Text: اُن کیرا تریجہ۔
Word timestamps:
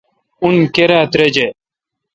اُن 0.41 0.55
کیرا 0.73 0.99
تریجہ۔ 1.11 1.47